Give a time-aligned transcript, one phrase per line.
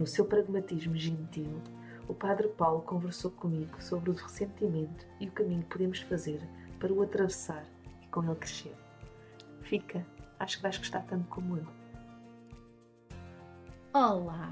[0.00, 1.60] No seu pragmatismo gentil,
[2.08, 6.40] o padre Paulo conversou comigo sobre o ressentimento e o caminho que podemos fazer
[6.78, 7.66] para o atravessar
[8.02, 8.74] e com ele crescer.
[9.60, 10.02] Fica,
[10.38, 11.66] acho que vais gostar tanto como eu.
[13.92, 14.50] Olá!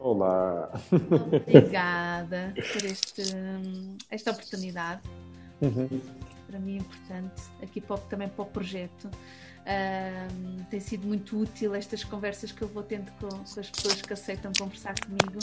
[0.00, 0.70] Olá!
[0.90, 3.22] Obrigada por este,
[4.10, 5.02] esta oportunidade.
[5.60, 6.00] Uhum.
[6.46, 9.10] Para mim é importante, aqui para, também para o projeto.
[9.66, 14.12] Um, tem sido muito útil estas conversas que eu vou tendo com, as pessoas que
[14.12, 15.40] aceitam conversar comigo,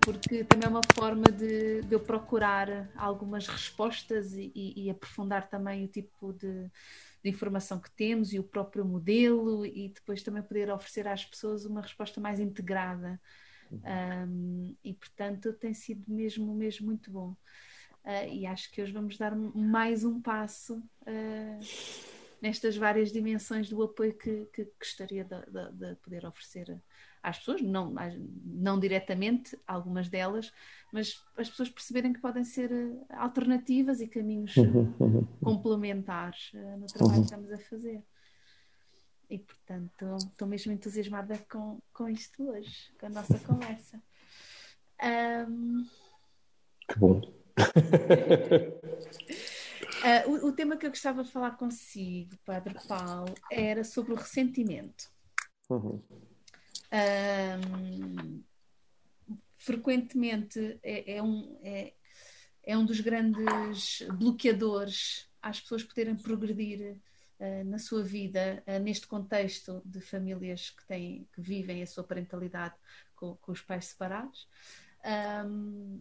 [0.00, 5.48] porque também é uma forma de, de eu procurar algumas respostas e, e, e aprofundar
[5.48, 6.68] também o tipo de,
[7.22, 11.64] de, informação que temos e o próprio modelo, e depois também poder oferecer às pessoas
[11.64, 13.20] uma resposta mais integrada.
[13.72, 17.36] Um, e portanto tem sido mesmo, mesmo muito bom.
[18.04, 23.80] Uh, e acho que hoje vamos dar mais um passo uh, nestas várias dimensões do
[23.84, 26.82] apoio que, que gostaria de, de, de, poder oferecer
[27.22, 27.94] às pessoas, não,
[28.44, 30.52] não diretamente, algumas delas,
[30.92, 32.68] mas as pessoas perceberem que podem ser
[33.08, 35.24] ah, alternativas e caminhos Uhum, uhum.
[35.40, 38.02] complementares no trabalho que estamos a fazer.
[39.30, 44.02] E, portanto, estou mesmo entusiasmada com, com isto hoje, com a nossa conversa.
[45.00, 45.86] Um...
[46.88, 47.20] Que bom.
[50.02, 54.16] uh, o, o, tema que eu gostava de falar consigo, Padre Paulo, era sobre o
[54.16, 55.10] ressentimento.
[55.70, 56.02] Uhum.
[56.92, 58.42] Um,
[59.56, 61.94] frequentemente é, é, um, é,
[62.64, 66.98] é um dos grandes bloqueadores às pessoas poderem progredir
[67.38, 72.04] uh, na sua vida uh, neste contexto de famílias que, têm, que vivem a sua
[72.04, 72.74] parentalidade
[73.16, 74.48] com, com os pais separados.
[75.46, 76.00] Um,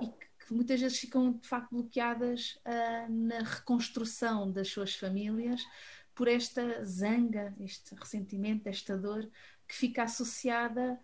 [0.00, 5.62] e que muitas vezes ficam de facto bloqueadas uh, na reconstrução das suas famílias
[6.14, 9.28] por esta zanga, este ressentimento, esta dor
[9.68, 10.98] que fica associada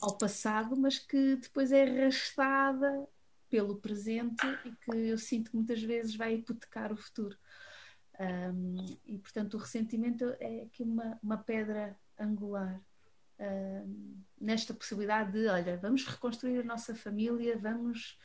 [0.00, 3.08] ao passado, mas que depois é arrastada
[3.48, 7.36] pelo presente e que eu sinto que muitas vezes vai hipotecar o futuro.
[8.18, 12.80] Um, e portanto o ressentimento é aqui uma, uma pedra angular
[13.42, 18.18] um, nesta possibilidade de, olha, vamos reconstruir a nossa família, vamos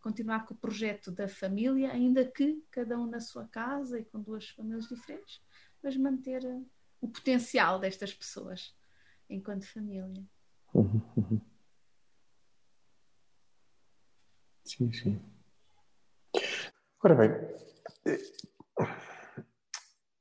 [0.00, 4.20] continuar com o projeto da família, ainda que cada um na sua casa e com
[4.20, 5.40] duas famílias diferentes,
[5.82, 6.66] mas manter uh,
[7.00, 8.74] o potencial destas pessoas
[9.28, 10.24] enquanto família.
[14.66, 15.20] Sim, sim.
[17.02, 17.30] Ora bem,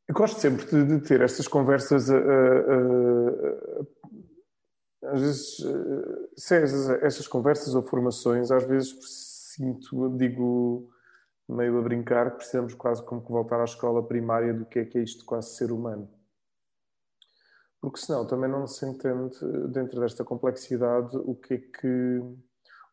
[0.05, 2.09] eu gosto sempre de, de ter estas conversas.
[2.09, 3.88] Uh, uh,
[5.05, 5.57] às vezes,
[6.37, 8.95] se essas, essas conversas ou formações, às vezes
[9.53, 10.89] sinto, digo
[11.47, 14.85] meio a brincar, que precisamos quase como que voltar à escola primária do que é
[14.85, 16.09] que é isto quase ser humano.
[17.81, 19.37] Porque senão também não se entende
[19.69, 22.21] dentro desta complexidade o que é que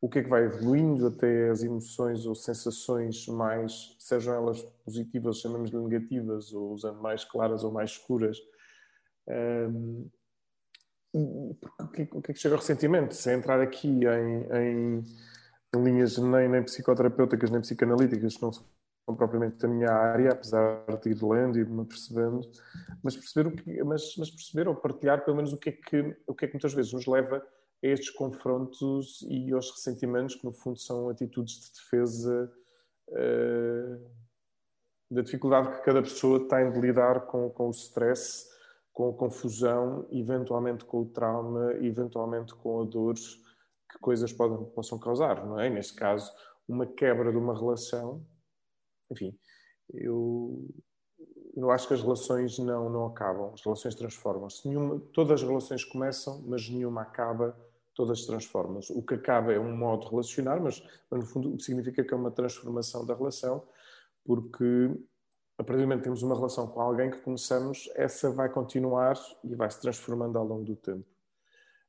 [0.01, 5.39] o que é que vai evoluindo até as emoções ou sensações mais, sejam elas positivas,
[5.39, 8.39] chamamos de negativas, ou usando mais claras ou mais escuras.
[9.29, 10.09] Um,
[11.13, 11.57] o,
[11.93, 13.15] que, é que chega ao ressentimento?
[13.15, 15.05] Sem entrar aqui em, em,
[15.77, 18.65] linhas nem, nem psicoterapêuticas nem psicanalíticas, não são
[19.17, 22.41] propriamente a minha área, apesar de ir lendo e me percebendo,
[23.03, 26.17] mas perceber, o que, mas, mas perceber ou partilhar pelo menos o que, é que,
[26.27, 30.45] o que é que muitas vezes nos leva a estes confrontos e aos ressentimentos, que
[30.45, 32.53] no fundo são atitudes de defesa
[33.09, 34.11] uh,
[35.11, 38.47] da dificuldade que cada pessoa tem de lidar com, com o stress,
[39.01, 44.99] com a confusão, eventualmente com o trauma, eventualmente com a dor que coisas podem, possam
[44.99, 45.71] causar, não é?
[45.71, 46.31] Neste caso,
[46.69, 48.23] uma quebra de uma relação.
[49.11, 49.35] Enfim,
[49.95, 50.69] eu,
[51.57, 54.69] eu acho que as relações não, não acabam, as relações transformam-se.
[55.15, 57.57] Todas as relações começam, mas nenhuma acaba
[57.95, 58.91] todas transformas.
[58.91, 62.17] O que acaba é um modo de relacionar, mas, mas no fundo significa que é
[62.17, 63.67] uma transformação da relação,
[64.27, 64.95] porque
[65.61, 69.15] a partir do momento que temos uma relação com alguém que conhecemos, essa vai continuar
[69.45, 71.05] e vai se transformando ao longo do tempo.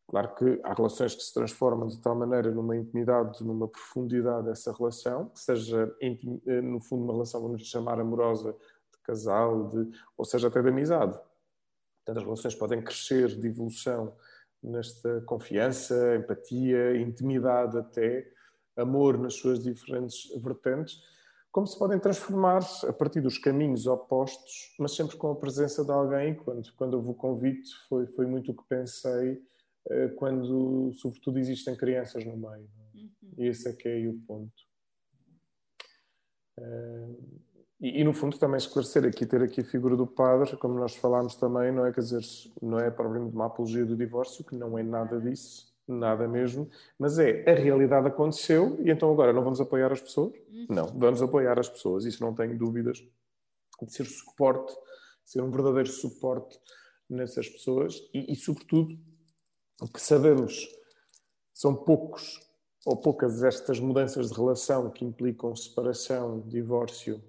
[0.09, 4.73] Claro que há relações que se transformam de tal maneira numa intimidade, numa profundidade dessa
[4.73, 10.25] relação, que seja, eh, no fundo, uma relação, vamos chamar, amorosa, de casal, de, ou
[10.25, 11.13] seja, até de amizade.
[11.13, 14.13] Portanto, as relações podem crescer de evolução
[14.61, 18.29] nesta confiança, empatia, intimidade até,
[18.75, 20.99] amor nas suas diferentes vertentes,
[21.51, 25.91] como se podem transformar a partir dos caminhos opostos, mas sempre com a presença de
[25.91, 26.35] alguém.
[26.35, 29.41] Quando, quando houve o convite, foi, foi muito o que pensei,
[29.89, 32.69] eh, quando, sobretudo, existem crianças no meio.
[32.95, 33.09] Uhum.
[33.37, 34.53] E esse é que é aí o ponto.
[36.57, 37.15] Eh,
[37.81, 40.95] e, e, no fundo, também esclarecer aqui, ter aqui a figura do padre, como nós
[40.95, 42.21] falámos também, não é, quer dizer,
[42.61, 47.19] não é propriamente uma apologia do divórcio, que não é nada disso nada mesmo, mas
[47.19, 50.33] é a realidade aconteceu e então agora não vamos apoiar as pessoas?
[50.49, 50.65] Uhum.
[50.69, 53.03] Não, vamos apoiar as pessoas, isso não tenho dúvidas
[53.81, 54.73] de ser suporte,
[55.25, 56.59] ser um verdadeiro suporte
[57.09, 58.97] nessas pessoas e, e sobretudo,
[59.81, 60.69] o que sabemos
[61.53, 62.39] são poucos
[62.85, 67.21] ou poucas estas mudanças de relação que implicam separação, divórcio,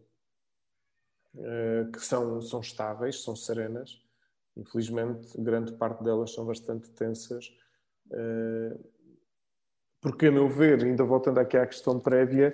[1.36, 4.00] eh, que são, são estáveis, são serenas.
[4.56, 7.50] Infelizmente, grande parte delas são bastante tensas
[10.00, 12.52] porque, a meu ver, ainda voltando aqui à questão prévia,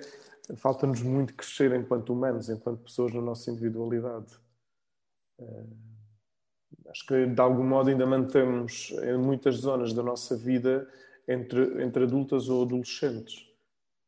[0.55, 4.39] falta-nos muito crescer enquanto humanos, enquanto pessoas na nossa individualidade.
[5.39, 5.65] Eh,
[6.89, 10.87] acho que, de algum modo, ainda mantemos em muitas zonas da nossa vida
[11.27, 13.47] entre, entre adultas ou adolescentes.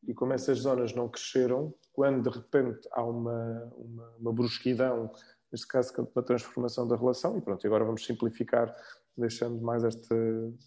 [0.08, 5.12] E como essas zonas não cresceram, quando de repente há uma, uma, uma brusquidão,
[5.52, 8.76] neste caso, uma transformação da relação, e pronto, agora vamos simplificar
[9.18, 10.14] deixando mais este,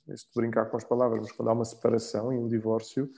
[0.08, 3.10] este brincar com as palavras, mas quando há uma separação e um divórcio,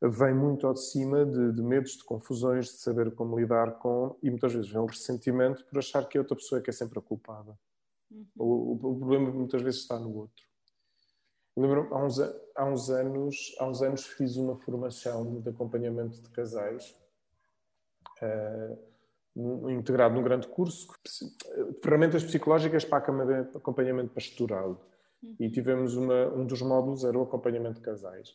[0.00, 4.16] vem muito ao de cima de, de, medos, de confusões, de saber como lidar com,
[4.22, 6.72] e muitas vezes vem o ressentimento por achar que a outra pessoa é que é
[6.72, 7.56] sempre a culpada.
[8.10, 8.26] Uhum.
[8.36, 10.44] O, o, problema muitas vezes está no outro.
[11.56, 16.30] lembro, há uns, há, uns anos, há uns anos fiz uma formação de acompanhamento de
[16.30, 16.96] casais.
[18.20, 18.91] Uh,
[19.34, 20.88] integrado num grande curso,
[21.82, 22.98] ferramentas psicológicas para
[23.54, 24.84] acompanhamento pastoral.
[25.38, 28.34] E tivemos uma, um dos módulos era o acompanhamento de casais.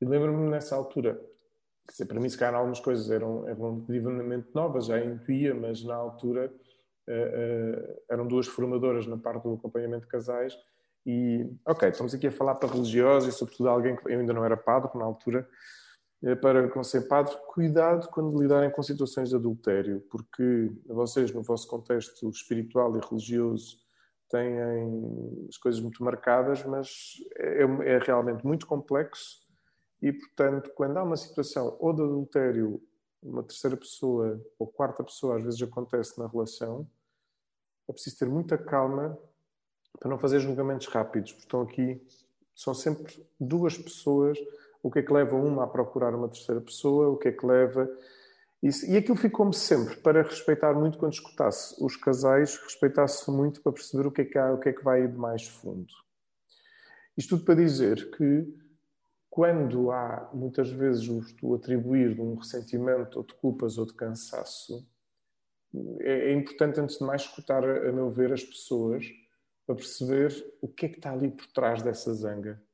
[0.00, 1.20] E lembro-me nessa altura,
[1.86, 5.94] que para mim se calhar algumas coisas eram, eram divinamente novas, já intuía, mas na
[5.94, 6.52] altura
[7.08, 10.58] uh, uh, eram duas formadoras na parte do acompanhamento de casais
[11.06, 14.44] e, ok, estamos aqui a falar para religiosos e sobretudo alguém que eu ainda não
[14.44, 15.48] era padre na altura,
[16.34, 21.68] para com ser padre, cuidado quando lidarem com situações de adultério, porque vocês, no vosso
[21.68, 23.78] contexto espiritual e religioso,
[24.28, 24.58] têm
[25.48, 27.62] as coisas muito marcadas, mas é,
[27.94, 29.46] é realmente muito complexo
[30.02, 32.82] e, portanto, quando há uma situação ou de adultério,
[33.22, 36.88] uma terceira pessoa ou quarta pessoa às vezes acontece na relação,
[37.88, 39.18] é preciso ter muita calma
[39.98, 42.06] para não fazer julgamentos rápidos, porque estão aqui,
[42.54, 44.38] são sempre duas pessoas
[44.86, 47.44] o que é que leva uma a procurar uma terceira pessoa, o que é que
[47.44, 47.90] leva.
[48.62, 48.86] Isso.
[48.86, 54.06] E aquilo ficou-me sempre para respeitar muito quando escutasse os casais, respeitasse muito para perceber
[54.06, 55.92] o que é que há, o que é que vai de mais fundo.
[57.16, 58.46] Isto tudo para dizer que
[59.28, 61.08] quando há muitas vezes
[61.42, 64.88] o atribuir de um ressentimento ou de culpas ou de cansaço,
[65.98, 69.04] é, é importante antes de mais escutar, a meu ver, as pessoas
[69.66, 70.32] para perceber
[70.62, 72.64] o que é que está ali por trás dessa zanga.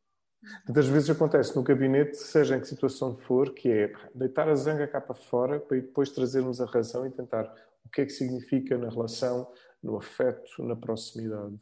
[0.67, 4.89] Muitas vezes acontece no gabinete, seja em que situação for, que é deitar a zanga
[4.89, 7.45] cá para fora para depois trazermos a razão e tentar
[7.85, 9.49] o que é que significa na relação,
[9.83, 11.59] no afeto, na proximidade.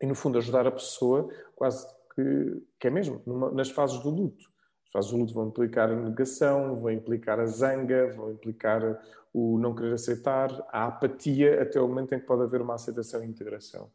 [0.00, 4.10] E no fundo ajudar a pessoa quase que, que é mesmo, numa, nas fases do
[4.10, 4.44] luto.
[4.86, 9.00] As fases do luto vão implicar a negação, vão implicar a zanga, vão implicar
[9.32, 13.22] o não querer aceitar, a apatia, até o momento em que pode haver uma aceitação
[13.22, 13.90] e integração.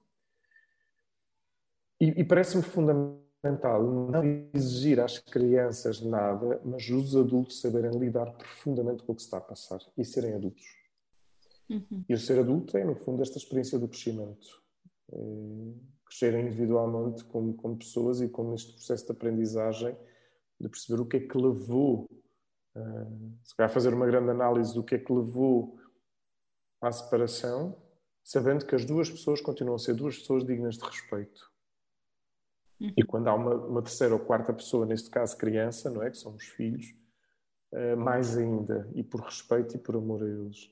[2.00, 8.32] E, e parece-me fundamental fundamental não exigir às crianças nada, mas os adultos saberem lidar
[8.34, 10.66] profundamente com o que se está a passar e serem adultos.
[11.70, 12.06] Uhum.
[12.08, 14.62] E o ser adulto é, no fundo, esta experiência do crescimento.
[15.12, 15.18] É
[16.06, 19.96] crescerem individualmente como, como pessoas e como neste processo de aprendizagem,
[20.60, 22.10] de perceber o que é que levou,
[22.76, 25.80] uh, se calhar fazer uma grande análise do que é que levou
[26.82, 27.82] à separação,
[28.26, 31.51] sabendo que as duas pessoas continuam a ser duas pessoas dignas de respeito
[32.82, 32.94] Uhum.
[32.98, 36.10] E quando há uma, uma, terceira ou quarta pessoa, neste caso criança, não é?
[36.10, 36.96] Que são os filhos,
[37.74, 40.72] uh, mais ainda, e por respeito e por amor a eles.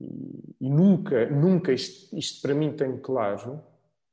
[0.00, 3.60] E, e nunca, nunca, isto, isto, para mim tem claro,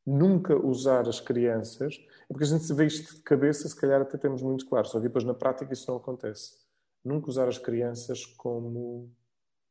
[0.04, 4.18] nunca usar as crianças, é porque a gente vê isto de cabeça, se calhar até
[4.18, 6.58] temos muito claro, só que depois na prática isso não acontece.
[7.06, 9.14] Nunca usar as crianças como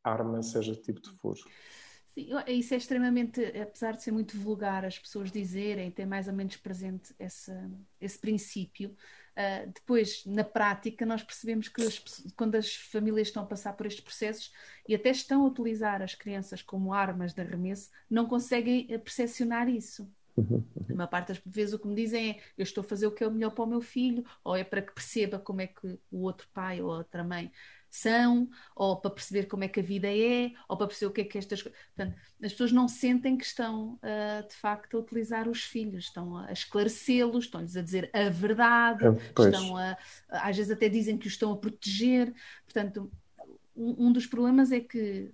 [0.05, 1.37] arma, seja tipo de for.
[2.15, 6.35] Sim, isso é extremamente, apesar de ser muito vulgar as pessoas dizerem, ter mais ou
[6.35, 7.53] menos presente esse,
[8.01, 11.99] esse princípio, uh, depois, na prática, nós percebemos que as,
[12.37, 14.53] quando as famílias estão a passar por estes processos
[14.87, 20.11] e até estão a utilizar as crianças como armas de arremesso, não conseguem percepcionar isso.
[20.37, 20.65] Uhum.
[20.91, 23.13] A maior parte das vezes o que me dizem é eu estou a fazer o
[23.13, 25.67] que é o melhor para o meu filho, ou é para que perceba como é
[25.67, 27.53] que o outro pai ou a outra mãe
[27.95, 31.21] são, ou para perceber como é que a vida é, ou para perceber o que
[31.21, 31.79] é que estas coisas.
[31.95, 36.39] Portanto, as pessoas não sentem que estão, uh, de facto, a utilizar os filhos, estão
[36.39, 39.99] a esclarecê-los, estão-lhes a dizer a verdade, é, estão a,
[40.31, 42.33] às vezes até dizem que os estão a proteger.
[42.65, 43.13] Portanto,
[43.77, 45.31] um, um dos problemas é que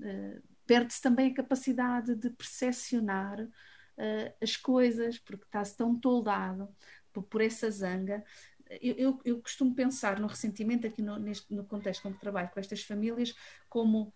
[0.00, 6.70] uh, perde-se também a capacidade de percepcionar uh, as coisas, porque está-se tão toldado
[7.12, 8.24] por, por essa zanga
[8.80, 12.50] eu, eu, eu, costumo pensar no ressentimento aqui no, neste, no contexto com que trabalho
[12.50, 13.34] com estas famílias
[13.68, 14.12] como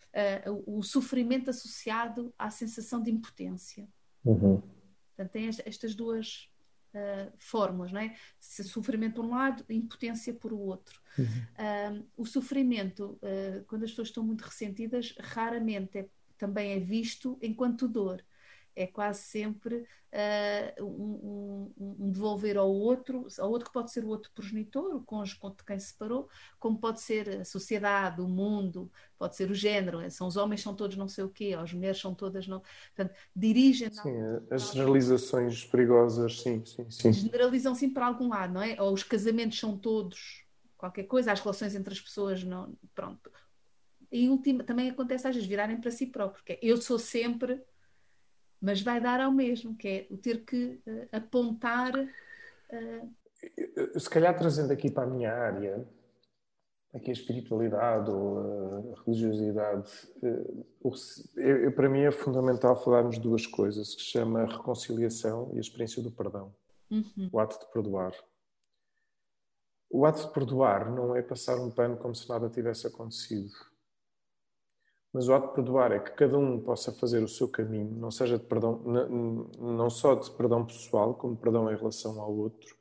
[0.47, 3.89] uh, o, o, sofrimento associado à sensação de impotência.
[4.25, 4.61] Uhum.
[4.61, 6.51] Portanto, tem estas duas
[6.95, 8.15] uh, fórmulas, não é?
[8.41, 11.01] Sofrimento por um lado, impotência por o outro.
[11.19, 11.25] Uhum.
[11.27, 13.19] Uh, o sofrimento,
[13.67, 16.09] quando as pessoas estão muito ressentidas, raramente é,
[16.39, 18.23] também é visto enquanto dor
[18.77, 24.05] é quase sempre uh, um, um, um, devolver ao outro, ao outro que pode ser
[24.05, 26.29] o outro progenitor, o cônjuge de quem se separou,
[26.59, 30.61] como pode ser a sociedade, o mundo, pode ser o género, é, são os homens
[30.61, 32.63] são todos não sei o quê, as mulheres são todas não.
[32.95, 33.91] Portanto, dirigem.
[33.91, 34.15] Sim,
[34.51, 37.13] as generalizações perigosas, sim, sim, sim.
[37.13, 38.81] Generalizam sim para algum lado, não é?
[38.81, 40.45] Ou os casamentos são todos
[40.77, 42.75] qualquer coisa, as relações entre as pessoas não.
[42.95, 43.31] Pronto.
[44.13, 47.61] E última, também acontece às vezes virarem para si próprio, porque é, eu sou sempre
[48.61, 51.93] mas vai dar ao mesmo, que é o ter que uh, apontar.
[51.95, 53.99] Uh...
[53.99, 55.87] Se calhar trazendo aqui para a minha área,
[56.95, 59.91] aqui a espiritualidade ou a religiosidade,
[60.23, 65.61] uh, para mim é fundamental falarmos duas coisas, que se chama a reconciliação e a
[65.61, 66.55] experiência do perdão.
[66.91, 67.29] Uhum.
[67.33, 68.13] O ato de perdoar.
[69.91, 73.53] O ato de perdoar não é passar um pano como se nada tivesse acontecido
[75.17, 78.11] mas o ato de perdoar é que cada um possa fazer o seu caminho, não
[78.11, 78.83] seja de perdão,
[79.59, 82.77] não só de perdão pessoal, como perdão em relação ao outro.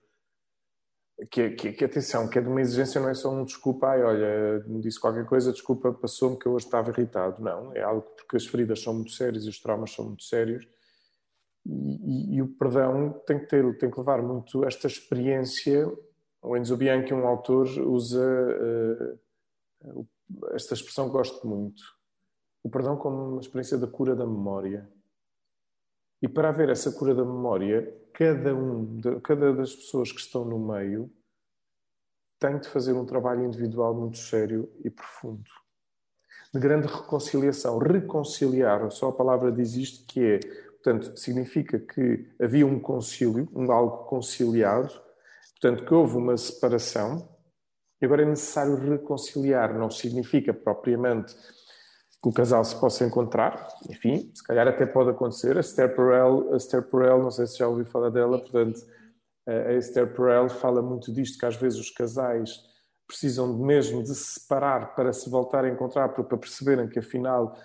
[1.32, 4.04] Que, que, que atenção, que é de uma exigência, não é só um desculpa, ai,
[4.04, 7.42] olha, me disse qualquer coisa, desculpa, passou-me que eu hoje estava irritado.
[7.42, 10.68] Não, é algo porque as feridas são muito sérias e os traumas são muito sérios.
[11.66, 15.90] E, e, e o perdão tem que ter, tem que levar muito esta experiência.
[16.42, 19.18] O Enzo Bianchi, um autor, usa
[19.88, 20.08] uh,
[20.52, 21.95] esta expressão que gosto muito
[22.66, 24.90] o perdão como uma experiência da cura da memória.
[26.20, 30.58] E para haver essa cura da memória, cada um, cada das pessoas que estão no
[30.58, 31.14] meio
[32.40, 35.48] tem de fazer um trabalho individual muito sério e profundo.
[36.52, 37.78] De grande reconciliação.
[37.78, 40.40] Reconciliar, só a palavra diz isto, que é,
[40.72, 44.92] portanto, significa que havia um concílio, um algo conciliado,
[45.52, 47.30] portanto, que houve uma separação,
[48.02, 49.78] e agora é necessário reconciliar.
[49.78, 51.36] Não significa propriamente
[52.26, 55.56] que o casal se possa encontrar, enfim, se calhar até pode acontecer.
[55.58, 58.84] A Esther Perel, a Esther Perel não sei se já ouviu falar dela, portanto,
[59.46, 62.64] a Esther Perel fala muito disto, que às vezes os casais
[63.08, 67.56] precisam mesmo de se separar para se voltar a encontrar, para perceberem que afinal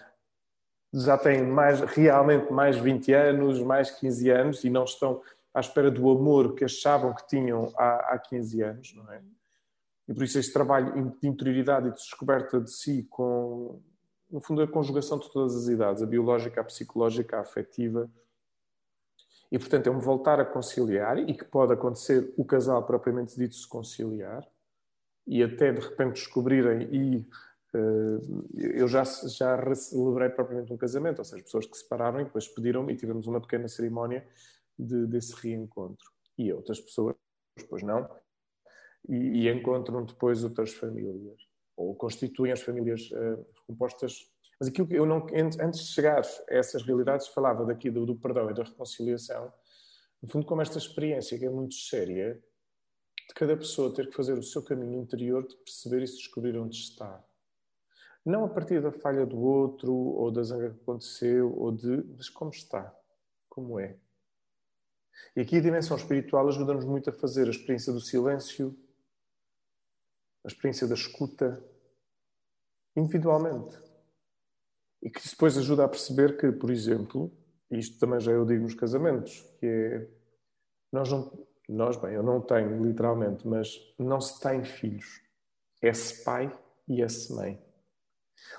[0.93, 5.23] já têm mais, realmente mais 20 anos, mais 15 anos e não estão
[5.55, 9.23] à espera do amor que achavam que tinham há, há 15 anos, não é?
[10.07, 13.81] E por isso este trabalho de interioridade e de descoberta de si com,
[14.30, 18.10] no fundo, a conjugação de todas as idades, a biológica, a psicológica, a afetiva.
[19.50, 23.54] E, portanto, é um voltar a conciliar e que pode acontecer o casal propriamente dito
[23.54, 24.46] se conciliar
[25.26, 27.28] e até de repente descobrirem e
[27.75, 32.25] uh, eu já, já celebrei propriamente um casamento, ou seja, pessoas que se separaram e
[32.25, 34.26] depois pediram e tivemos uma pequena cerimónia
[34.78, 36.10] de, desse reencontro.
[36.38, 37.16] E outras pessoas,
[37.56, 38.08] depois não,
[39.08, 41.50] e, e encontram depois outras famílias
[41.80, 44.30] ou constituem as famílias uh, compostas.
[44.58, 48.14] Mas aquilo que eu não, antes de chegar a essas realidades, falava daqui do, do,
[48.14, 49.50] perdão e da reconciliação,
[50.22, 52.38] no fundo, como esta experiência que é muito séria,
[53.26, 56.58] de cada pessoa ter que fazer o seu caminho interior de perceber e se descobrir
[56.58, 57.25] onde está.
[58.26, 62.04] Não a partir da falha do outro, ou da zanga que aconteceu, ou de.
[62.18, 62.94] mas como está,
[63.49, 63.96] como é.
[65.34, 68.76] E aqui a dimensão espiritual ajuda-nos muito a fazer a experiência do silêncio,
[70.44, 71.62] a experiência da escuta,
[73.00, 73.78] individualmente.
[75.02, 77.33] E que depois ajuda a perceber que, por exemplo,
[77.71, 80.09] isto também já eu digo nos casamentos, que é
[80.92, 85.23] nós não, nós bem, eu não tenho literalmente, mas não se tem filhos.
[85.80, 86.52] É-se pai
[86.88, 87.62] e é-se mãe.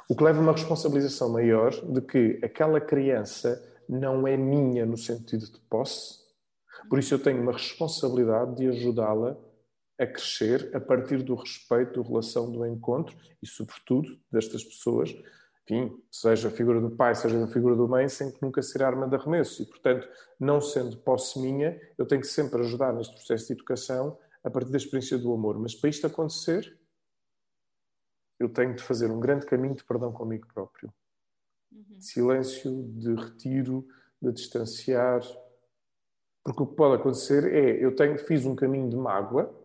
[0.08, 4.98] O que leva a uma responsabilização maior de que aquela criança não é minha no
[4.98, 6.22] sentido de posse,
[6.90, 9.38] por isso eu tenho uma responsabilidade de ajudá-la
[10.02, 15.14] a crescer a partir do respeito, da relação, do encontro e, sobretudo, destas pessoas
[15.72, 18.84] enfim, seja a figura do pai, seja a figura do mãe, sem que nunca ser
[18.84, 19.62] arma de arremesso.
[19.62, 20.08] E, portanto,
[20.40, 24.72] não sendo posse minha, eu tenho que sempre ajudar neste processo de educação a partir
[24.72, 25.60] da experiência do amor.
[25.60, 26.78] Mas para isto acontecer,
[28.40, 30.92] eu tenho de fazer um grande caminho de perdão comigo próprio.
[31.72, 32.02] Uhum.
[32.02, 33.88] Silêncio, de retiro,
[34.22, 35.22] de distanciar.
[36.44, 39.56] Porque o que pode acontecer é, eu tenho, fiz um caminho de mágoa,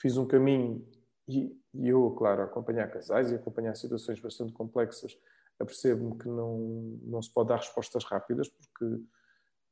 [0.00, 0.86] fiz um caminho,
[1.28, 5.16] e, e eu, claro, acompanhar casais e acompanhar situações bastante complexas,
[5.58, 8.84] apercebo-me que não, não se pode dar respostas rápidas, porque,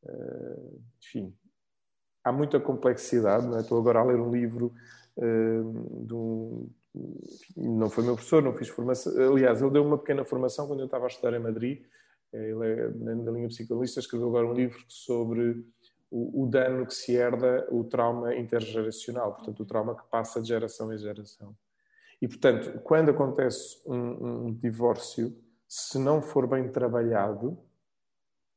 [0.05, 1.35] uh, enfim,
[2.25, 3.47] há muita complexidade.
[3.47, 3.61] Não é?
[3.61, 4.73] Estou agora a ler um livro
[5.17, 6.71] uh, de um.
[7.57, 9.12] Não foi meu professor, não fiz formação.
[9.33, 11.83] Aliás, ele deu uma pequena formação quando eu estava a estudar em Madrid.
[12.33, 15.67] Ele é na linha psicanalista, escreveu agora um livro sobre
[16.12, 20.49] o, o, dano que se herda, o trauma intergeracional, portanto, o trauma que passa de
[20.49, 21.57] geração em geração.
[22.21, 25.35] E, portanto, quando acontece um, um divórcio,
[25.66, 27.59] se não for bem trabalhado,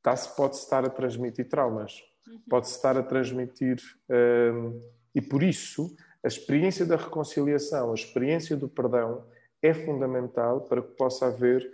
[0.04, 2.42] tá-se, pode estar a transmitir traumas, uhum.
[2.50, 3.82] pode estar a transmitir.
[4.10, 4.82] Um,
[5.16, 9.26] e por isso, a experiência da reconciliação, a experiência do perdão
[9.62, 11.66] é fundamental para que possa haver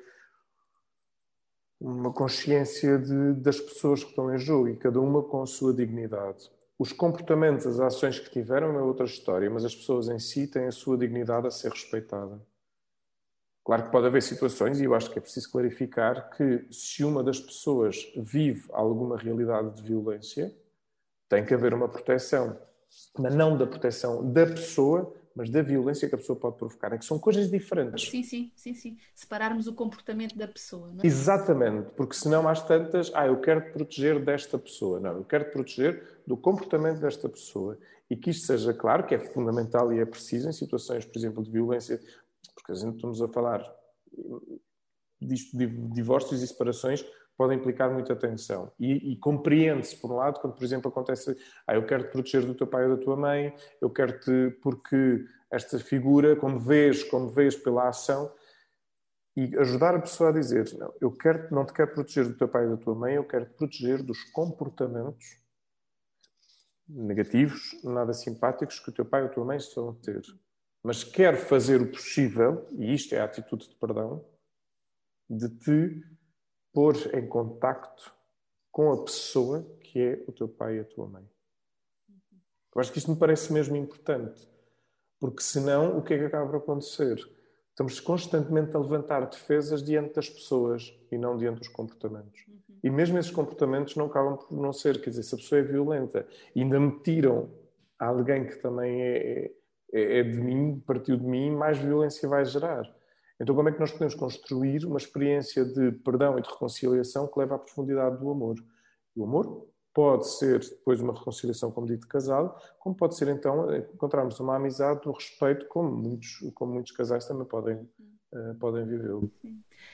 [1.81, 5.73] uma consciência de, das pessoas que estão em jogo e cada uma com a sua
[5.73, 6.51] dignidade.
[6.77, 10.67] Os comportamentos, as ações que tiveram é outra história, mas as pessoas em si têm
[10.67, 12.39] a sua dignidade a ser respeitada.
[13.63, 17.23] Claro que pode haver situações, e eu acho que é preciso clarificar, que se uma
[17.23, 20.55] das pessoas vive alguma realidade de violência,
[21.27, 22.59] tem que haver uma proteção.
[23.17, 26.93] Mas não da proteção da pessoa, mas da violência que a pessoa pode provocar.
[26.93, 28.09] É que são coisas diferentes.
[28.09, 28.97] Sim, sim, sim, sim.
[29.15, 30.87] Separarmos o comportamento da pessoa.
[30.91, 31.07] Não é?
[31.07, 34.99] Exatamente, porque senão às tantas, ah, eu quero te proteger desta pessoa.
[34.99, 37.77] Não, eu quero te proteger do comportamento desta pessoa.
[38.09, 41.41] E que isto seja claro, que é fundamental e é preciso em situações, por exemplo,
[41.41, 41.97] de violência
[42.61, 43.63] porque a gente estamos a falar
[45.19, 47.05] disto de divórcios e separações
[47.37, 48.71] podem implicar muita tensão.
[48.79, 51.35] E, e compreende-se, por um lado, quando, por exemplo, acontece,
[51.67, 55.25] ah, eu quero te proteger do teu pai ou da tua mãe, eu quero-te porque
[55.51, 58.31] esta figura, como vês, como vês pela ação,
[59.35, 62.47] e ajudar a pessoa a dizer, não, eu quero, não te quero proteger do teu
[62.47, 65.41] pai ou da tua mãe, eu quero te proteger dos comportamentos
[66.87, 70.21] negativos, nada simpáticos que o teu pai ou a tua mãe estão a ter
[70.83, 74.25] mas quero fazer o possível, e isto é a atitude de perdão,
[75.29, 76.03] de te
[76.73, 78.13] pôr em contacto
[78.71, 81.23] com a pessoa que é o teu pai e a tua mãe.
[82.73, 84.47] Eu acho que isto me parece mesmo importante,
[85.19, 87.19] porque senão o que é que acaba por acontecer?
[87.69, 92.45] Estamos constantemente a levantar defesas diante das pessoas e não diante dos comportamentos.
[92.47, 92.61] Uhum.
[92.83, 95.63] E mesmo esses comportamentos não acabam por não ser, quer dizer, se a pessoa é
[95.63, 97.49] violenta e ainda me tiram
[97.99, 99.51] a alguém que também é,
[99.93, 102.83] é, é de mim, partiu de mim, mais violência vai gerar.
[103.41, 107.39] Então, como é que nós podemos construir uma experiência de perdão e de reconciliação que
[107.39, 108.63] leva à profundidade do amor?
[109.15, 114.39] O amor pode ser depois uma reconciliação, como dito, casal, como pode ser então encontrarmos
[114.39, 119.33] uma amizade, um respeito, como muitos, como muitos casais também podem, uh, podem vivê-lo.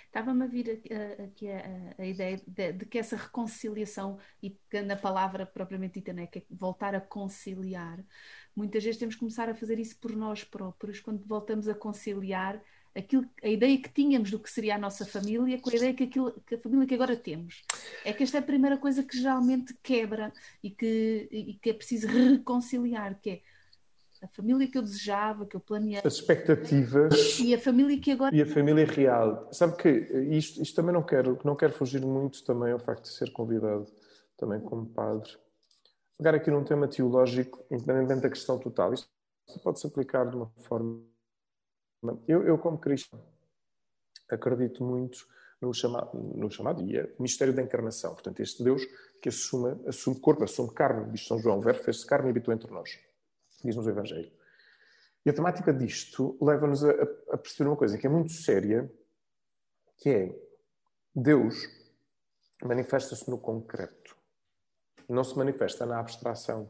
[0.06, 0.82] Estava-me a vir
[1.24, 1.60] aqui a,
[1.98, 6.28] a, a ideia de, de, que essa reconciliação, e pegando a palavra propriamente dita, né,
[6.28, 8.04] que é voltar a conciliar,
[8.54, 12.62] muitas vezes temos que começar a fazer isso por nós próprios, quando voltamos a conciliar
[12.98, 16.04] aquilo, a ideia que tínhamos do que seria a nossa família com a ideia que,
[16.04, 17.64] aquilo, que a família que agora temos.
[18.04, 20.34] É que esta é a primeira coisa que geralmente quebra
[20.64, 23.42] e que, e que é preciso reconciliar, que é
[24.22, 26.08] a família que eu desejava, que eu planeava.
[26.08, 27.40] As expectativas.
[27.40, 28.36] E a família que agora.
[28.36, 29.48] E a família real.
[29.52, 29.90] Sabe que
[30.32, 33.86] isto, isto também não quero, não quero fugir muito também ao facto de ser convidado
[34.36, 35.32] também como padre
[36.18, 38.94] pegar aqui num tema teológico, independentemente da questão total.
[38.94, 39.08] Isto
[39.64, 41.00] pode-se aplicar de uma forma.
[42.28, 43.24] Eu, eu, como cristão,
[44.30, 45.28] acredito muito
[45.62, 48.14] no chamado, no chamado e é mistério da encarnação.
[48.14, 48.84] Portanto, este Deus
[49.22, 52.54] que assume, assume corpo, assume carne, diz São João, o Verbo fez-se carne e habitou
[52.54, 53.00] entre nós.
[53.64, 54.32] Diz-nos o Evangelho.
[55.26, 56.92] E a temática disto leva-nos a,
[57.32, 58.90] a perceber uma coisa que é muito séria,
[59.98, 60.40] que é
[61.16, 61.68] Deus
[62.64, 64.18] manifesta-se no concreto
[65.08, 66.70] não se manifesta na abstração.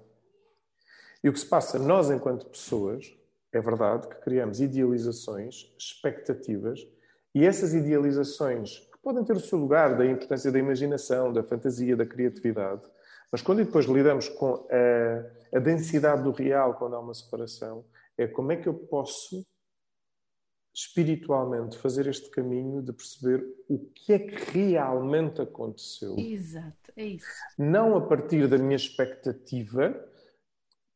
[1.23, 3.11] E o que se passa, nós, enquanto pessoas,
[3.57, 6.87] é verdade que criamos idealizações, expectativas,
[7.33, 11.95] e essas idealizações, que podem ter o seu lugar da importância da imaginação, da fantasia,
[11.95, 12.83] da criatividade,
[13.31, 17.83] mas quando depois lidamos com a, a densidade do real, quando há uma separação,
[18.17, 19.45] é como é que eu posso
[20.73, 26.15] espiritualmente fazer este caminho de perceber o que é que realmente aconteceu.
[26.17, 27.27] Exato, é isso.
[27.57, 30.07] Não a partir da minha expectativa,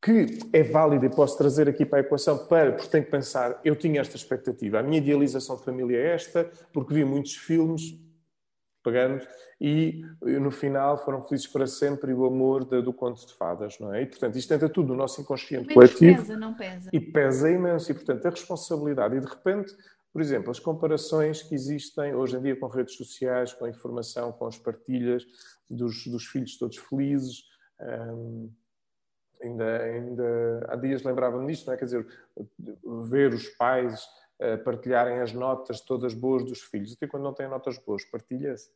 [0.01, 3.59] que é válida e posso trazer aqui para a equação para, porque tenho que pensar,
[3.63, 7.99] eu tinha esta expectativa, a minha idealização de família é esta, porque vi muitos filmes,
[8.83, 9.23] pagando,
[9.59, 13.93] e no final foram felizes para sempre e o amor do conto de fadas, não
[13.93, 14.01] é?
[14.01, 16.17] E, portanto, isto entra tudo no nosso inconsciente Menos coletivo.
[16.19, 16.89] pesa, não pesa.
[16.91, 17.91] E pesa imenso.
[17.91, 19.15] E, portanto, a responsabilidade.
[19.15, 19.71] E, de repente,
[20.11, 24.31] por exemplo, as comparações que existem hoje em dia com redes sociais, com a informação,
[24.31, 25.27] com as partilhas
[25.69, 27.43] dos, dos filhos todos felizes.
[27.79, 28.49] hum,
[29.41, 31.77] ainda, ainda há dias lembrava-me disto, não é?
[31.77, 32.07] Quer dizer,
[33.03, 34.05] ver os pais
[34.39, 36.93] eh, partilharem as notas todas boas dos filhos.
[36.93, 38.71] Até quando não têm notas boas, partilha-se.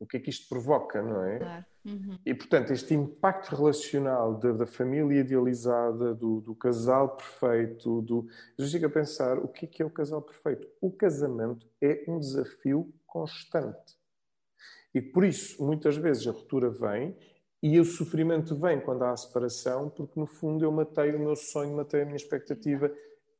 [0.00, 1.38] O que é que isto provoca, não é?
[1.38, 1.64] Claro.
[1.84, 2.18] Uhum.
[2.26, 8.26] E, portanto, este impacto relacional da, da família idealizada, do, do casal perfeito, do...
[8.58, 10.68] eu chego a pensar, o que é que é o casal perfeito?
[10.80, 13.96] O casamento é um desafio constante.
[14.94, 17.16] E por isso, muitas vezes, a ruptura vem
[17.62, 21.36] e o sofrimento vem quando há a separação, porque, no fundo, eu matei o meu
[21.36, 22.90] sonho, matei a minha expectativa.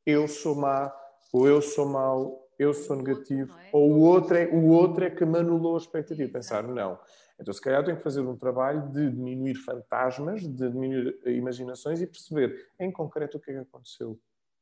[0.05, 0.93] Eu sou má,
[1.33, 3.69] ou eu sou mau, eu sou negativo, é?
[3.73, 6.31] ou o outro é, o outro é que me anulou a expectativa.
[6.31, 6.97] Pensar, não.
[7.37, 12.01] Então, se calhar, eu tenho que fazer um trabalho de diminuir fantasmas, de diminuir imaginações
[12.01, 14.17] e perceber, em concreto, o que é que aconteceu.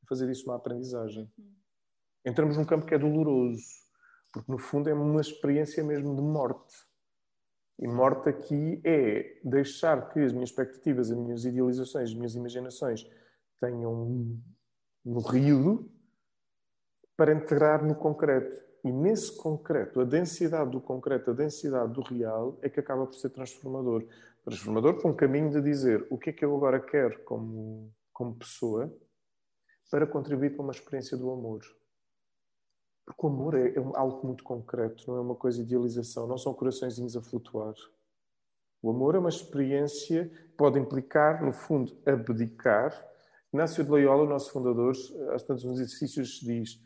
[0.09, 1.31] Fazer isso uma aprendizagem.
[2.25, 3.63] Entramos num campo que é doloroso,
[4.31, 6.73] porque, no fundo, é uma experiência mesmo de morte.
[7.81, 13.09] E morte aqui é deixar que as minhas expectativas, as minhas idealizações, as minhas imaginações
[13.59, 14.39] tenham
[15.03, 15.91] morrido
[17.17, 18.61] para integrar no concreto.
[18.83, 23.15] E nesse concreto, a densidade do concreto, a densidade do real, é que acaba por
[23.15, 24.05] ser transformador.
[24.43, 28.35] Transformador para um caminho de dizer o que é que eu agora quero como, como
[28.35, 28.91] pessoa
[29.89, 31.61] para contribuir para uma experiência do amor.
[33.11, 36.37] Porque o amor é, é algo muito concreto, não é uma coisa de idealização, não
[36.37, 37.73] são coraçõezinhos a flutuar.
[38.81, 42.93] O amor é uma experiência que pode implicar, no fundo, abdicar.
[43.53, 44.95] Inácio de Loyola, o nosso fundador,
[45.33, 46.81] às tantas nos exercícios diz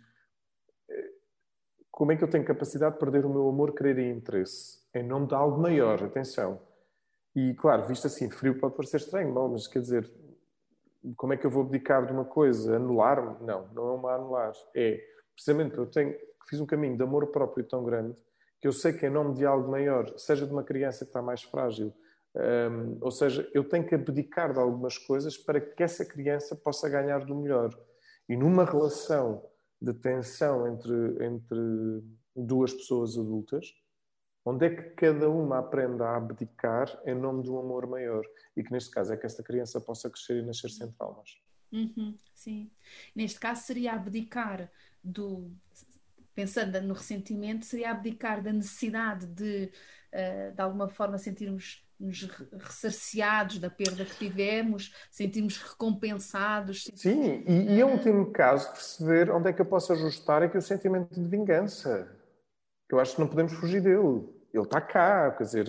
[1.96, 4.82] como é que eu tenho capacidade de perder o meu amor, querer e interesse?
[4.94, 6.60] Em nome de algo maior, atenção.
[7.34, 10.12] E, claro, visto assim, frio pode parecer estranho, bom, mas quer dizer,
[11.16, 12.76] como é que eu vou abdicar de uma coisa?
[12.76, 13.38] Anular-me?
[13.46, 14.52] Não, não é uma anular.
[14.76, 15.02] É,
[15.36, 16.16] precisamente, eu tenho,
[16.50, 18.16] fiz um caminho de amor próprio tão grande
[18.62, 21.22] que eu sei que em nome de algo maior, seja de uma criança que está
[21.22, 21.94] mais frágil,
[22.36, 26.90] um, ou seja, eu tenho que abdicar de algumas coisas para que essa criança possa
[26.90, 27.70] ganhar do melhor.
[28.28, 29.46] E numa relação
[29.82, 32.04] de tensão entre, entre
[32.36, 33.74] duas pessoas adultas,
[34.44, 38.26] onde é que cada uma aprenda a abdicar em nome de um amor maior?
[38.58, 41.38] E que neste caso é que esta criança possa crescer e nascer sem traumas.
[41.72, 42.70] Uhum, sim.
[43.16, 44.72] Neste caso seria abdicar
[45.06, 45.52] do.
[46.34, 49.72] Pensando no ressentimento, seria abdicar da necessidade de,
[50.12, 52.24] uh, de alguma forma, sentirmos nos
[52.60, 56.92] ressarciados da perda que tivemos, sentirmos recompensados.
[56.94, 60.62] Sim, e, e em último caso, perceber onde é que eu posso ajustar aqui o
[60.62, 62.12] sentimento de vingança.
[62.90, 64.28] Eu acho que não podemos fugir dele.
[64.54, 65.68] Ele está cá, quer dizer,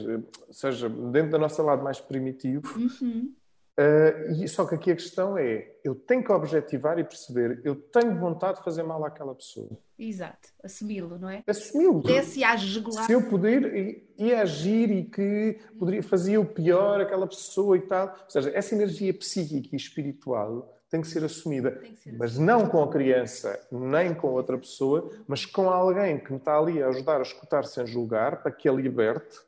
[0.50, 2.76] seja dentro do nosso lado mais primitivo.
[2.76, 3.34] Uhum.
[3.78, 7.76] Uh, e só que aqui a questão é: eu tenho que objetivar e perceber, eu
[7.76, 9.68] tenho vontade de fazer mal àquela pessoa.
[9.98, 11.42] Exato, assumi-lo, não é?
[11.46, 12.02] Assumi-lo.
[12.02, 13.04] Desce a jugular.
[13.04, 17.82] Se eu puder e, e agir e que poderia, fazia o pior àquela pessoa e
[17.82, 18.08] tal.
[18.08, 21.72] Ou seja, essa energia psíquica e espiritual tem que ser assumida.
[21.72, 26.32] que ser mas não com a criança, nem com outra pessoa, mas com alguém que
[26.32, 29.38] me está ali a ajudar a escutar sem julgar, para que a liberte,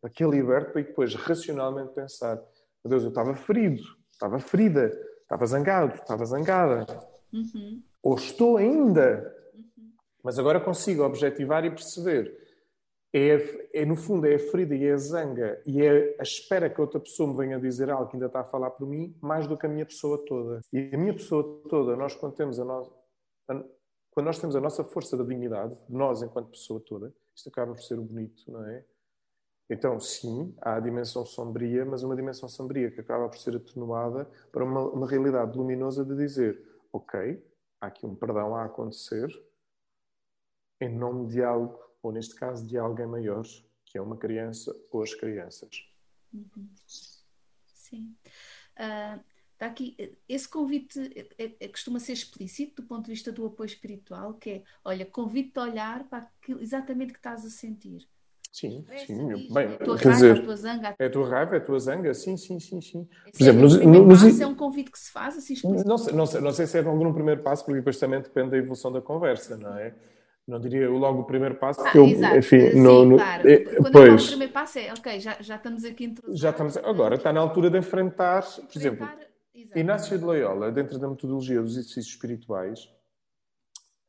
[0.00, 2.40] para que a liberte, para depois racionalmente pensar
[2.84, 4.92] meu Deus, eu estava ferido, estava ferida,
[5.22, 6.86] estava zangado, estava zangada.
[7.32, 7.82] Uhum.
[8.02, 9.34] Ou estou ainda.
[10.22, 12.44] Mas agora consigo objetivar e perceber.
[13.16, 16.68] É, é, no fundo, é a ferida e é a zanga e é a espera
[16.68, 19.46] que outra pessoa me venha dizer algo que ainda está a falar por mim, mais
[19.46, 20.60] do que a minha pessoa toda.
[20.72, 22.92] E a minha pessoa toda, nós quando temos a, no...
[23.48, 23.64] a...
[24.10, 27.72] quando nós temos a nossa força da dignidade, de nós enquanto pessoa toda, isto acaba
[27.72, 28.84] por ser o bonito, não é?
[29.68, 34.26] Então, sim, há a dimensão sombria, mas uma dimensão sombria que acaba por ser atenuada
[34.52, 37.42] para uma, uma realidade luminosa de dizer: ok,
[37.80, 39.28] há aqui um perdão a acontecer
[40.80, 43.44] em nome de algo, ou neste caso de alguém maior,
[43.86, 45.88] que é uma criança ou as crianças.
[46.32, 46.68] Uhum.
[47.66, 48.14] Sim.
[48.76, 49.22] Uh,
[49.52, 49.96] está aqui,
[50.28, 51.00] esse convite
[51.38, 55.06] é, é, costuma ser explícito do ponto de vista do apoio espiritual, que é, olha,
[55.06, 58.06] convite-te a olhar para aquilo exatamente que estás a sentir.
[58.54, 59.26] Sim, É sim.
[59.52, 60.94] Bem, é a tua quer raiva, dizer, a tua zanga.
[60.96, 63.08] é a tua raiva, é a tua zanga, sim, sim, sim, sim.
[63.26, 65.54] Esse Por exemplo, é, nos- nos- passo é um convite que se faz assim.
[65.84, 68.50] Não sei, não, sei, não sei se é algum primeiro passo, porque depois também depende
[68.50, 69.92] da evolução da conversa, não é?
[70.46, 72.36] não diria logo o primeiro passo, Ah, eu, exato.
[72.36, 73.48] enfim, Sim, no, no- claro.
[73.48, 76.40] eh, Quando eu falo pois, o primeiro passo é, ok, já, já estamos aqui introduzidos.
[76.40, 79.06] já estamos, agora está na altura de enfrentar, por exemplo,
[79.54, 79.80] Exato.
[79.80, 82.88] Inácio de Loyola, dentro da metodologia dos exercícios espirituais,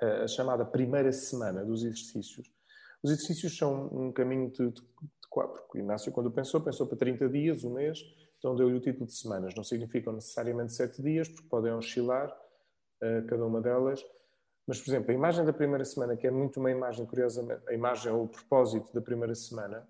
[0.01, 2.51] a chamada primeira semana dos exercícios.
[3.05, 5.63] Os exercícios são um caminho de, de, de quatro.
[5.71, 7.99] O Inácio, quando pensou, pensou para 30 dias, um mês,
[8.39, 9.53] então deu-lhe o título de semanas.
[9.53, 14.03] Não significam necessariamente sete dias, porque podem oscilar uh, cada uma delas.
[14.65, 17.73] Mas, por exemplo, a imagem da primeira semana, que é muito uma imagem, curiosamente, a
[17.75, 19.87] imagem ou o propósito da primeira semana,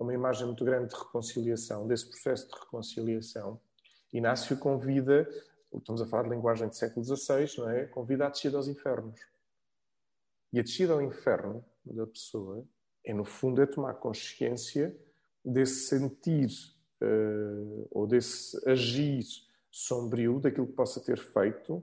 [0.00, 3.60] é uma imagem muito grande de reconciliação, desse processo de reconciliação.
[4.10, 5.28] Inácio convida,
[5.70, 7.84] estamos a falar de linguagem do século XVI, não é?
[7.84, 9.20] Convida a descida aos infernos.
[10.50, 12.66] E a descida ao inferno da pessoa
[13.04, 14.96] é, no fundo, é tomar consciência
[15.44, 16.48] desse sentir
[17.02, 19.24] uh, ou desse agir
[19.70, 21.82] sombrio, daquilo que possa ter feito,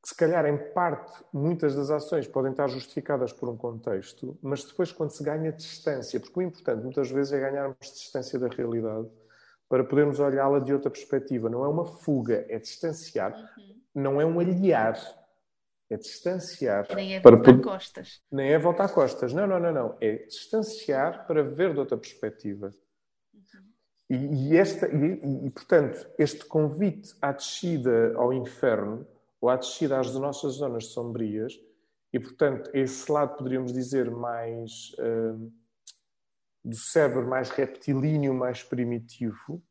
[0.00, 4.64] que se calhar, em parte, muitas das ações podem estar justificadas por um contexto, mas
[4.64, 9.08] depois, quando se ganha distância, porque o importante muitas vezes é ganharmos distância da realidade
[9.68, 11.50] para podermos olhá-la de outra perspectiva.
[11.50, 13.80] Não é uma fuga, é distanciar, uhum.
[13.94, 14.96] não é um aliar,
[15.90, 16.86] é distanciar.
[16.94, 17.62] Nem é voltar para...
[17.62, 18.22] costas.
[18.30, 19.32] Nem é voltar costas.
[19.32, 19.98] Não, não, não, não.
[20.00, 22.72] É distanciar para ver de outra perspectiva.
[23.32, 23.40] Uhum.
[24.10, 29.06] E, e, esta, e, e, portanto, este convite à descida ao inferno,
[29.40, 31.58] ou à descida às nossas zonas sombrias,
[32.12, 35.52] e, portanto, esse lado, poderíamos dizer, mais uh,
[36.64, 39.62] do cérebro mais reptilíneo, mais primitivo,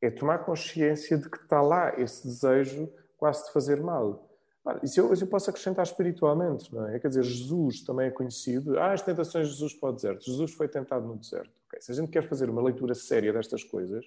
[0.00, 4.31] é tomar consciência de que está lá esse desejo quase de fazer mal.
[4.82, 6.98] Isso eu, eu posso acrescentar espiritualmente, não é?
[7.00, 8.78] Quer dizer, Jesus também é conhecido.
[8.78, 10.24] Ah, as tentações de Jesus para o deserto.
[10.24, 11.52] Jesus foi tentado no deserto.
[11.66, 11.80] Okay.
[11.80, 14.06] Se a gente quer fazer uma leitura séria destas coisas,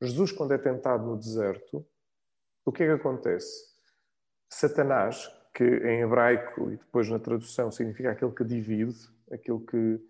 [0.00, 1.86] Jesus, quando é tentado no deserto,
[2.64, 3.70] o que é que acontece?
[4.48, 8.96] Satanás, que em hebraico e depois na tradução significa aquele que divide,
[9.30, 10.00] aquele que,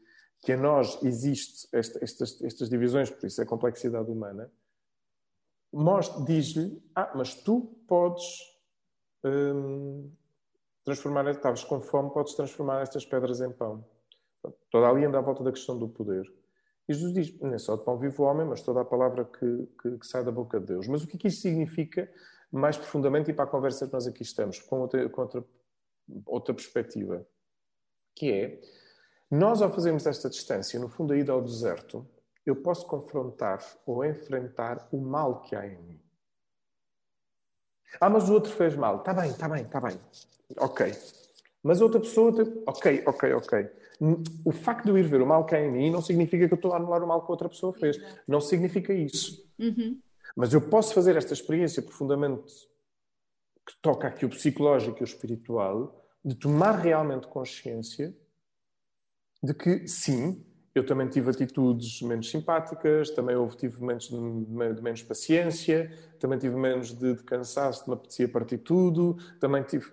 [0.42, 4.50] que a nós existe esta, estas, estas divisões, por isso é a complexidade humana,
[6.24, 8.51] diz-lhe: Ah, mas tu podes
[9.24, 10.10] hum,
[10.84, 13.84] transformar, estavas com fome, podes transformar estas pedras em pão.
[14.70, 16.24] Toda ali anda à volta da questão do poder.
[16.88, 19.68] E Jesus diz: nem só de pão vive o homem, mas toda a palavra que,
[19.80, 20.88] que, que, sai da boca de Deus.
[20.88, 22.10] Mas o que é que isto significa
[22.50, 25.44] mais profundamente e para a conversa que nós aqui estamos, com outra, com outra,
[26.26, 27.26] outra perspectiva?
[28.14, 28.60] Que é,
[29.30, 32.06] nós ao fazermos esta distância, no fundo a ida ao deserto,
[32.44, 36.01] eu posso confrontar ou enfrentar o mal que há em mim.
[38.00, 38.98] Ah, mas o outro fez mal.
[38.98, 39.98] Está bem, está bem, está bem.
[40.56, 40.92] Ok.
[41.62, 42.32] Mas outra pessoa.
[42.66, 43.70] Ok, ok, ok.
[44.44, 46.54] O facto de eu ir ver o mal que há em mim não significa que
[46.54, 48.00] eu estou a anular o mal que outra pessoa fez.
[48.26, 49.48] Não significa isso.
[49.58, 50.00] Uhum.
[50.34, 52.68] Mas eu posso fazer esta experiência profundamente
[53.66, 58.14] que toca aqui o psicológico e o espiritual, de tomar realmente consciência
[59.42, 64.82] de que, sim, eu também tive atitudes menos simpáticas, também houve, tive momentos de, de
[64.82, 69.92] menos paciência, também tive menos de, de cansaço, de me apetecia partir tudo, também tive.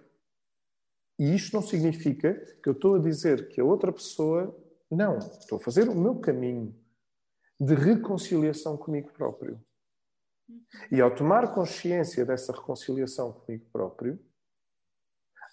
[1.20, 4.58] E isto não significa que eu estou a dizer que a outra pessoa.
[4.90, 6.74] Não, estou a fazer o meu caminho
[7.60, 9.62] de reconciliação comigo próprio.
[10.90, 14.18] E ao tomar consciência dessa reconciliação comigo próprio,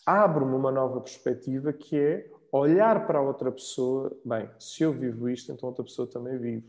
[0.07, 5.29] abre-me uma nova perspectiva que é olhar para a outra pessoa, bem, se eu vivo
[5.29, 6.67] isto, então outra pessoa também vive.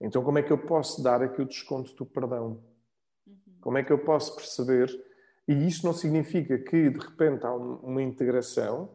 [0.00, 2.62] Então, como é que eu posso dar aqui o desconto do perdão?
[3.60, 4.90] Como é que eu posso perceber?
[5.48, 8.90] E isto não significa que, de repente, há uma integração.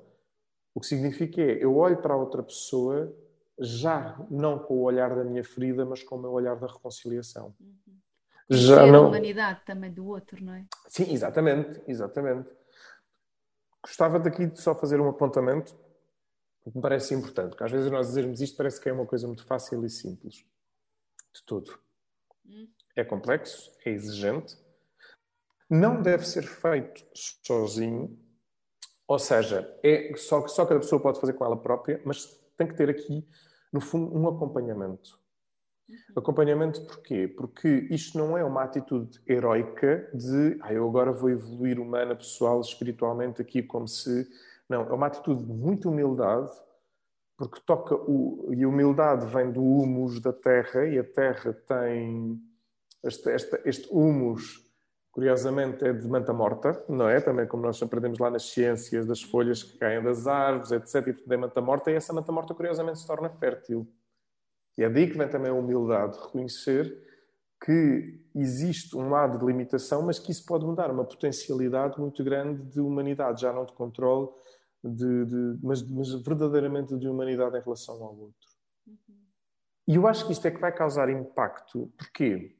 [0.73, 3.15] O que significa é, eu olho para a outra pessoa
[3.59, 7.53] já não com o olhar da minha ferida, mas com o meu olhar da reconciliação.
[7.59, 7.97] Uhum.
[8.49, 9.05] Já não...
[9.05, 10.65] a humanidade também do outro, não é?
[10.87, 12.49] Sim, exatamente, exatamente.
[13.83, 15.75] Gostava daqui de só fazer um apontamento
[16.61, 19.25] que me parece importante, porque às vezes nós dizermos isto parece que é uma coisa
[19.27, 20.45] muito fácil e simples.
[21.33, 21.79] De tudo.
[22.95, 24.57] É complexo, é exigente,
[25.69, 28.19] não deve ser feito sozinho,
[29.07, 32.25] ou seja, é só, só cada pessoa pode fazer com ela própria, mas
[32.57, 33.27] tem que ter aqui,
[33.71, 35.18] no fundo, um acompanhamento.
[36.15, 37.27] Acompanhamento porquê?
[37.27, 42.61] Porque isto não é uma atitude heroica de ah, eu agora vou evoluir humana, pessoal,
[42.61, 44.27] espiritualmente aqui como se.
[44.67, 46.51] Não, é uma atitude de muita humildade,
[47.37, 48.49] porque toca o.
[48.53, 52.39] E a humildade vem do humus da terra, e a terra tem.
[53.03, 54.65] Este, este, este humus,
[55.11, 57.21] curiosamente, é de manta morta, não é?
[57.21, 60.95] Também como nós aprendemos lá nas ciências das folhas que caem das árvores, etc.
[61.07, 63.87] E portanto é manta morta, e essa manta morta, curiosamente, se torna fértil.
[64.79, 67.05] E é daí que vem também a humildade, reconhecer
[67.61, 72.63] que existe um lado de limitação, mas que isso pode mudar, uma potencialidade muito grande
[72.63, 74.29] de humanidade, já não de controle,
[74.81, 78.47] de, de mas, mas, verdadeiramente de humanidade em relação ao outro.
[78.87, 79.17] Uhum.
[79.85, 81.91] E eu acho que isto é que vai causar impacto.
[81.97, 82.55] Porquê?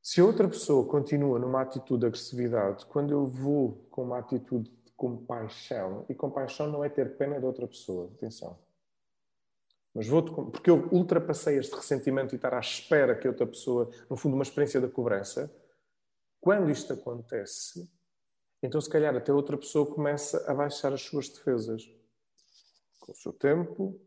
[0.00, 4.70] Se a outra pessoa continua numa atitude de agressividade, quando eu vou com uma atitude
[4.70, 8.56] de compaixão, e compaixão não é ter pena de outra pessoa, atenção.
[9.94, 14.16] Mas vou porque eu ultrapassei este ressentimento e estar à espera que outra pessoa, no
[14.16, 15.54] fundo, uma experiência da cobrança.
[16.40, 17.88] Quando isto acontece,
[18.62, 21.88] então se calhar até outra pessoa começa a baixar as suas defesas
[23.00, 24.00] com o seu tempo,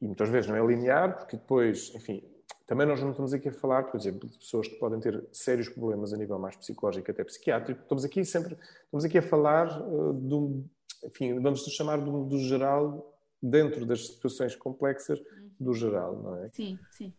[0.00, 2.22] e muitas vezes não é linear, porque depois, enfim,
[2.66, 5.68] também nós não estamos aqui a falar, por exemplo, de pessoas que podem ter sérios
[5.68, 7.82] problemas a nível mais psicológico, até psiquiátrico.
[7.82, 10.64] Estamos aqui sempre, estamos aqui a falar uh, do,
[11.04, 13.13] enfim, vamos chamar do, do geral
[13.44, 15.20] dentro das situações complexas
[15.60, 16.48] do geral, não é?
[16.50, 17.12] Sim, sim.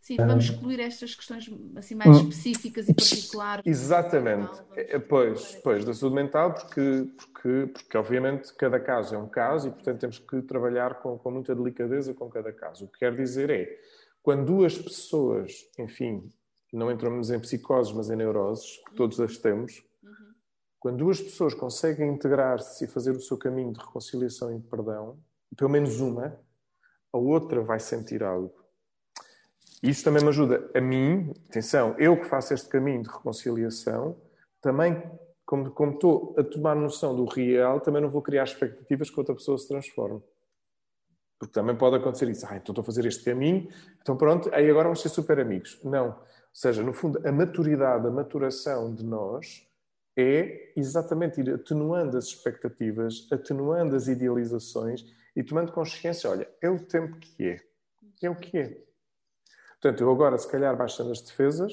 [0.00, 2.20] Sim, vamos excluir estas questões assim mais hum.
[2.22, 3.66] específicas e particulares.
[3.66, 4.50] Exatamente.
[4.74, 9.68] É, pois, pois, da saúde mental, porque, porque, porque obviamente cada caso é um caso
[9.68, 12.86] e, portanto, temos que trabalhar com, com muita delicadeza com cada caso.
[12.86, 13.78] O que quer dizer é,
[14.22, 16.30] quando duas pessoas, enfim,
[16.72, 20.32] não entramos em psicoses, mas em neuroses, que todos as temos, uhum.
[20.78, 25.18] quando duas pessoas conseguem integrar-se e fazer o seu caminho de reconciliação e de perdão,
[25.56, 26.38] pelo menos uma,
[27.12, 28.54] a outra vai sentir algo.
[29.82, 34.20] Isso também me ajuda a mim, atenção, eu que faço este caminho de reconciliação,
[34.60, 35.02] também,
[35.46, 39.34] como, como estou a tomar noção do real, também não vou criar expectativas que outra
[39.34, 40.22] pessoa se transforme.
[41.38, 42.46] Porque também pode acontecer isso.
[42.46, 43.70] Ah, então estou a fazer este caminho,
[44.02, 45.80] então pronto, aí agora vamos ser super amigos.
[45.82, 46.08] Não.
[46.08, 49.66] Ou seja, no fundo, a maturidade, a maturação de nós
[50.16, 56.78] é exatamente ir atenuando as expectativas, atenuando as idealizações e tomando consciência, olha, é o
[56.78, 57.60] tempo que é.
[58.22, 58.78] É o que é.
[59.80, 61.72] Portanto, eu agora, se calhar, baixando as defesas,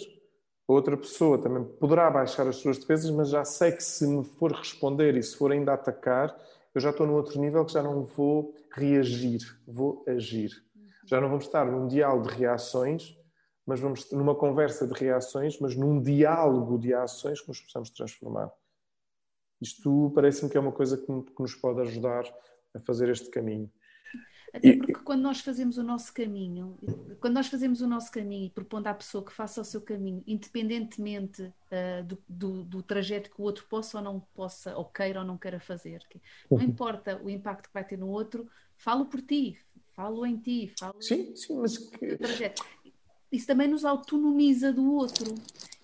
[0.65, 4.51] outra pessoa também poderá baixar as suas defesas, mas já sei que se me for
[4.51, 6.37] responder e se for ainda atacar,
[6.73, 10.51] eu já estou num outro nível que já não vou reagir, vou agir.
[11.05, 13.16] Já não vamos estar num diálogo de reações,
[13.67, 18.49] mas vamos numa conversa de reações, mas num diálogo de ações que nos possamos transformar.
[19.61, 22.23] Isto parece-me que é uma coisa que nos pode ajudar
[22.73, 23.69] a fazer este caminho.
[24.53, 26.77] Até porque quando nós fazemos o nosso caminho,
[27.19, 30.23] quando nós fazemos o nosso caminho e propondo à pessoa que faça o seu caminho,
[30.25, 35.19] independentemente uh, do, do, do, trajeto que o outro possa ou não possa, ou queira
[35.19, 36.01] ou não queira fazer,
[36.49, 36.63] não uhum.
[36.63, 39.59] importa o impacto que vai ter no outro, falo por ti,
[39.93, 42.15] falo em ti, falo sim, sim, mas que...
[42.17, 42.63] trajeto.
[43.31, 45.35] Isso também nos autonomiza do outro.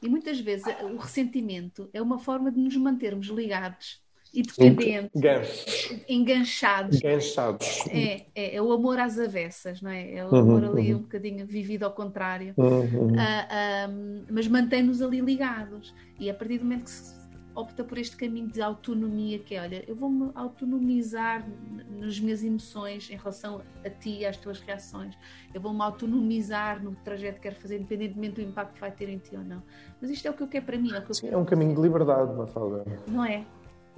[0.01, 4.03] E muitas vezes o ressentimento é uma forma de nos mantermos ligados
[4.33, 6.97] e dependentes, enganchados.
[6.97, 7.87] Enganchados.
[7.87, 10.15] É, é, é, o amor às avessas, não é?
[10.15, 10.99] É o amor uhum, ali uhum.
[10.99, 12.53] um bocadinho vivido ao contrário.
[12.57, 13.11] Uhum.
[13.11, 15.93] Uh, ah, um, mas mantém-nos ali ligados.
[16.19, 17.22] E a partir do momento que se
[17.55, 21.47] opta por este caminho de autonomia, que é, olha, eu vou-me autonomizar
[21.89, 25.17] nas minhas emoções em relação a ti e às tuas reações.
[25.53, 29.19] Eu vou-me autonomizar no trajeto que quero fazer, independentemente do impacto que vai ter em
[29.19, 29.61] ti ou não.
[30.01, 30.91] Mas isto é o que eu quero para mim.
[30.93, 32.85] É, o que eu Sim, é um caminho de liberdade, Mafalda.
[33.07, 33.45] Não é?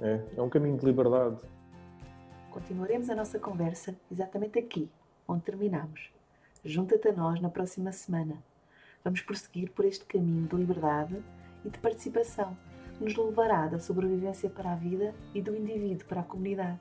[0.00, 1.36] É, é um caminho de liberdade.
[2.50, 4.90] Continuaremos a nossa conversa exatamente aqui,
[5.26, 6.10] onde terminamos.
[6.64, 8.42] Junta-te a nós na próxima semana.
[9.04, 11.16] Vamos prosseguir por este caminho de liberdade
[11.64, 12.56] e de participação
[13.00, 16.78] nos levará da sobrevivência para a vida e do indivíduo para a comunidade.